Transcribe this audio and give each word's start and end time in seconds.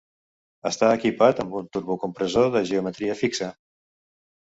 Està 0.69 0.89
equipat 0.93 1.43
amb 1.45 1.59
un 1.61 1.69
turbocompressor 1.77 2.53
de 2.59 2.67
geometria 2.73 3.21
fixa. 3.25 3.55